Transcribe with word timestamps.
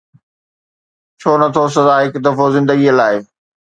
ڇو 1.19 1.31
نه 1.41 1.47
ٿو 1.55 1.63
سزا 1.75 1.95
هڪ 2.03 2.13
دفعو 2.25 2.45
زندگيءَ 2.55 2.97
لاءِ؟ 2.99 3.15